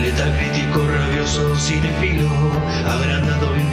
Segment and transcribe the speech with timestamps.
[0.00, 2.28] Letal crítico, rabioso, cinefilo,
[2.86, 3.64] agrandado, y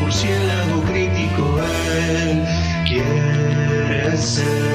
[0.00, 1.58] murciélago crítico,
[2.10, 2.44] él
[2.86, 4.72] quiere ser.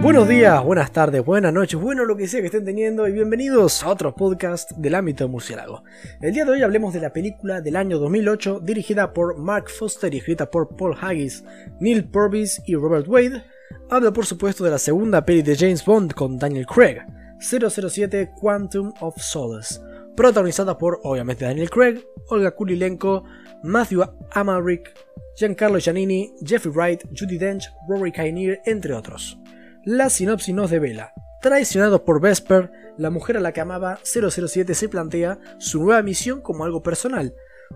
[0.00, 3.82] Buenos días, buenas tardes, buenas noches, bueno lo que sea que estén teniendo y bienvenidos
[3.82, 5.82] a otro podcast del ámbito murciélago.
[6.20, 10.14] El día de hoy hablemos de la película del año 2008 dirigida por Mark Foster
[10.14, 11.44] y escrita por Paul Haggis,
[11.80, 13.42] Neil Purvis y Robert Wade.
[13.90, 16.98] Hablo por supuesto de la segunda peli de James Bond con Daniel Craig,
[17.40, 19.80] 007 Quantum of Solace,
[20.16, 23.24] protagonizada por obviamente Daniel Craig, Olga Kurylenko,
[23.62, 24.92] Matthew Amalric,
[25.36, 29.38] Giancarlo Giannini, Jeffrey Wright, Judy Dench, Rory Kinnear, entre otros.
[29.84, 31.12] La sinopsis nos devela.
[31.40, 36.40] Traicionado por Vesper, la mujer a la que amaba 007 se plantea su nueva misión
[36.40, 37.32] como algo personal.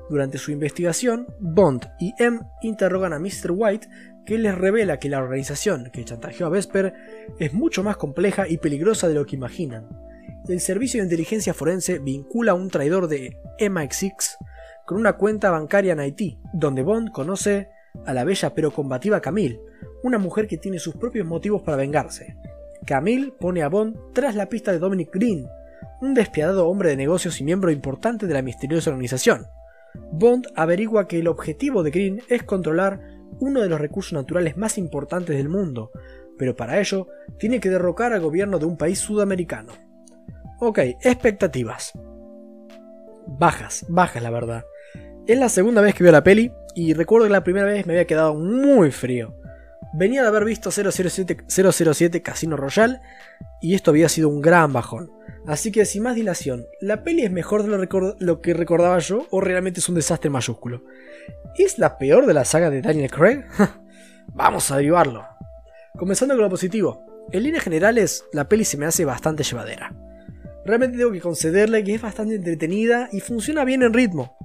[0.08, 3.50] Durante su investigación, Bond y M interrogan a Mr.
[3.50, 3.88] White,
[4.26, 6.94] que les revela que la organización que chantajeó a Vesper
[7.38, 9.88] es mucho más compleja y peligrosa de lo que imaginan.
[10.48, 14.36] El servicio de inteligencia forense vincula a un traidor de MI6
[14.84, 17.68] con una cuenta bancaria en Haití, donde Bond conoce
[18.04, 19.60] a la bella pero combativa Camille,
[20.02, 22.36] una mujer que tiene sus propios motivos para vengarse.
[22.84, 25.46] Camille pone a Bond tras la pista de Dominic Green,
[26.00, 29.46] un despiadado hombre de negocios y miembro importante de la misteriosa organización.
[30.10, 33.00] Bond averigua que el objetivo de Green es controlar
[33.40, 35.90] uno de los recursos naturales más importantes del mundo,
[36.38, 39.72] pero para ello tiene que derrocar al gobierno de un país sudamericano.
[40.60, 41.92] Ok, expectativas.
[43.26, 44.64] Bajas, bajas la verdad.
[45.26, 47.94] Es la segunda vez que veo la peli y recuerdo que la primera vez me
[47.94, 49.34] había quedado muy frío.
[49.94, 53.00] Venía de haber visto 007, 007 Casino Royale
[53.60, 55.10] y esto había sido un gran bajón.
[55.46, 59.26] Así que sin más dilación, ¿la peli es mejor de lo, lo, que recordaba yo
[59.30, 60.84] o realmente es un desastre mayúsculo?
[61.58, 63.44] ¿Es la peor de la saga de Daniel Craig?
[64.28, 65.26] Vamos a derivarlo.
[65.98, 67.04] Comenzando con lo positivo.
[67.30, 69.94] En líneas generales, la peli se me hace bastante llevadera.
[70.64, 74.36] Realmente tengo que concederle que es bastante entretenida y funciona bien en ritmo.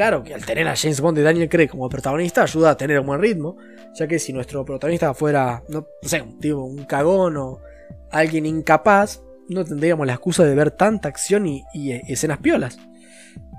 [0.00, 2.98] Claro que al tener a James Bond y Daniel Craig como protagonista ayuda a tener
[3.00, 3.58] un buen ritmo,
[3.94, 7.60] ya que si nuestro protagonista fuera, no, sé, un tipo, un cagón o
[8.10, 11.64] alguien incapaz, no tendríamos la excusa de ver tanta acción y,
[12.08, 12.78] escenas piolas.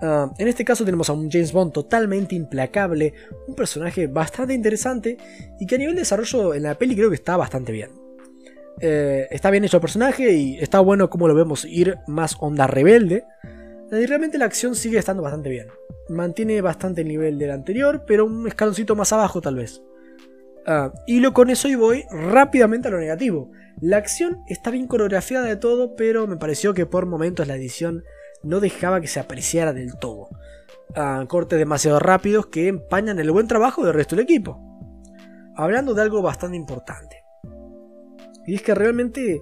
[0.02, 3.14] Ah, en este caso tenemos a un James Bond totalmente implacable,
[3.48, 5.18] un personaje bastante interesante
[5.60, 7.92] y que a nivel de desarrollo en la peli creo que está bastante bien.
[8.80, 12.66] Eh, está bien hecho el personaje y está bueno como lo vemos ir más onda
[12.66, 13.26] rebelde.
[13.92, 15.68] Realmente la acción sigue estando bastante bien
[16.12, 19.82] mantiene bastante el nivel del anterior, pero un escaloncito más abajo tal vez.
[20.66, 23.52] Ah, y lo con eso y voy rápidamente a lo negativo.
[23.80, 28.04] La acción está bien coreografiada de todo, pero me pareció que por momentos la edición
[28.44, 30.30] no dejaba que se apreciara del todo.
[30.96, 34.60] Ah, cortes demasiado rápidos que empañan el buen trabajo del resto del equipo.
[35.56, 37.24] Hablando de algo bastante importante.
[38.46, 39.42] Y es que realmente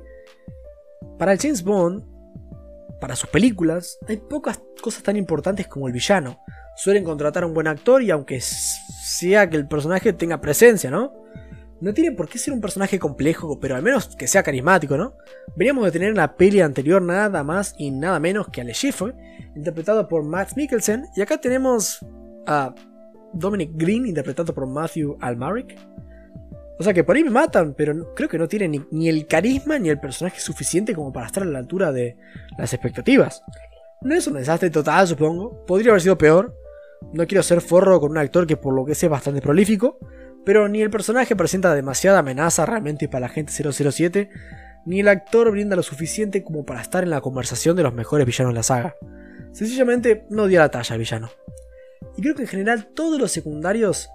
[1.17, 2.03] para James Bond
[2.99, 6.39] para sus películas, hay pocas cosas tan importantes como el villano.
[6.75, 11.13] Suelen contratar a un buen actor y aunque sea que el personaje tenga presencia, ¿no?
[11.81, 15.13] No tiene por qué ser un personaje complejo, pero al menos que sea carismático, ¿no?
[15.55, 18.73] Veníamos de tener en la peli anterior nada más y nada menos que a Le
[18.73, 19.13] Chiffre,
[19.55, 22.05] interpretado por Max Mikkelsen, y acá tenemos
[22.45, 22.75] a
[23.33, 25.77] Dominic Green, interpretado por Matthew Almaric.
[26.79, 29.77] O sea que por ahí me matan, pero creo que no tiene ni, el carisma
[29.77, 32.15] ni el personaje suficiente como para estar a la altura de
[32.57, 33.43] las expectativas.
[34.01, 35.65] No es un desastre total, supongo.
[35.65, 36.55] Podría haber sido peor.
[37.11, 39.99] No quiero ser forro con un actor que por lo que sé es bastante prolífico.
[40.45, 44.29] Pero ni el personaje presenta demasiada amenaza realmente para la gente 007,
[44.85, 48.25] ni el actor brinda lo suficiente como para estar en la conversación de los mejores
[48.25, 48.95] villanos de la saga.
[49.51, 51.29] Sencillamente no dio la talla al villano.
[52.15, 54.09] Y creo que en general todos los secundarios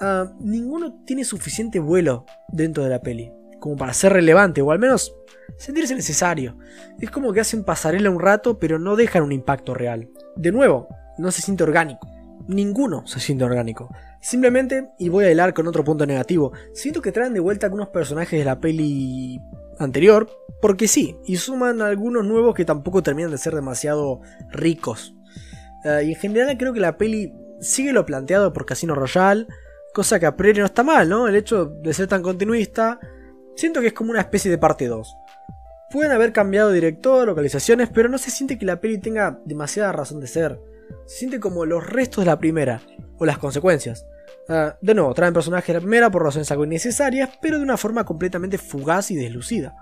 [0.00, 4.78] Ah, ninguno tiene suficiente vuelo dentro de la peli, como para ser relevante, o al
[4.78, 5.14] menos
[5.58, 6.56] sentirse necesario.
[6.98, 10.08] Es como que hacen pasarela un rato, pero no dejan un impacto real.
[10.36, 12.08] De nuevo, no se siente orgánico.
[12.48, 13.90] Ninguno se siente orgánico.
[14.22, 17.88] Simplemente, y voy a hilar con otro punto negativo, siento que traen de vuelta algunos
[17.88, 19.38] personajes de la peli
[19.78, 20.30] anterior,
[20.62, 24.20] porque sí, y suman algunos nuevos que tampoco terminan de ser demasiado
[24.50, 25.14] ricos.
[25.84, 29.46] Ah, y en general creo que la peli sigue lo planteado por Casino Royale,
[29.92, 31.26] Cosa que a priori no está mal, ¿no?
[31.26, 33.00] El hecho de ser tan continuista,
[33.56, 35.16] siento que es como una especie de parte 2.
[35.90, 40.20] Pueden haber cambiado director, localizaciones, pero no se siente que la peli tenga demasiada razón
[40.20, 40.60] de ser.
[41.06, 42.80] Se siente como los restos de la primera,
[43.18, 44.06] o las consecuencias.
[44.48, 47.76] Ah, de nuevo, traen personajes de la primera por razones algo innecesarias, pero de una
[47.76, 49.74] forma completamente fugaz y deslucida.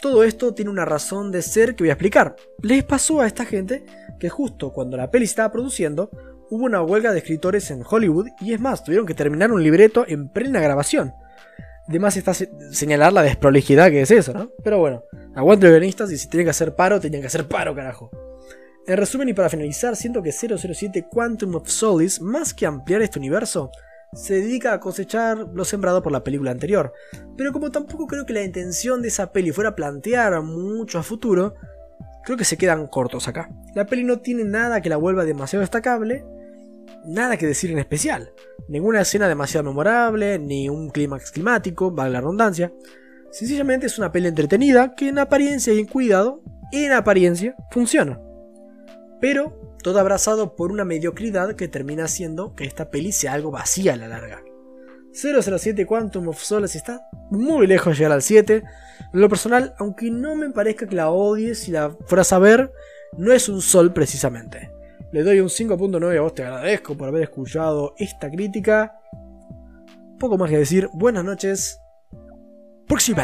[0.00, 2.36] Todo esto tiene una razón de ser que voy a explicar.
[2.62, 3.84] Les pasó a esta gente
[4.18, 6.10] que justo cuando la peli estaba produciendo,
[6.50, 10.04] hubo una huelga de escritores en Hollywood y es más, tuvieron que terminar un libreto
[10.06, 11.14] en plena grabación.
[11.88, 14.50] Además está señalar la desprolijidad que es eso, ¿no?
[14.62, 15.02] Pero bueno,
[15.34, 18.10] aguante los guionistas y si tienen que hacer paro, tenían que hacer paro, carajo.
[18.86, 23.18] En resumen y para finalizar, siento que 007 Quantum of Solace, más que ampliar este
[23.18, 23.70] universo,
[24.12, 26.92] se dedica a cosechar lo sembrado por la película anterior.
[27.36, 31.54] Pero como tampoco creo que la intención de esa peli fuera plantear mucho a futuro,
[32.24, 33.50] creo que se quedan cortos acá.
[33.74, 36.24] La peli no tiene nada que la vuelva demasiado destacable,
[37.04, 38.32] nada que decir en especial.
[38.68, 42.72] Ninguna escena demasiado memorable, ni un clímax climático, vale la redundancia.
[43.30, 46.42] Sencillamente es una peli entretenida que en apariencia y en cuidado,
[46.72, 48.20] en apariencia, funciona.
[49.20, 53.94] Pero todo abrazado por una mediocridad que termina haciendo que esta peli sea algo vacía
[53.94, 54.42] a la larga.
[55.12, 57.00] 007 Quantum of Solace está
[57.30, 58.62] muy lejos de llegar al 7.
[59.12, 62.72] En lo personal, aunque no me parezca que la odie si la fueras a ver,
[63.16, 64.70] no es un sol precisamente.
[65.12, 69.00] Le doy un 5.9 a vos, te agradezco por haber escuchado esta crítica.
[70.18, 71.80] Poco más que decir, buenas noches.
[72.86, 73.14] Proxy.